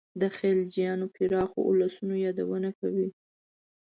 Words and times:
د 0.21 0.23
خلجیانو 0.37 1.05
پراخو 1.15 1.59
اولسونو 1.69 2.13
یادونه 2.25 2.69
کوي. 2.79 3.07